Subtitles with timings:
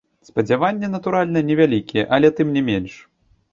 [0.29, 2.93] Спадзяванні, натуральна, невялікія, але, тым не менш.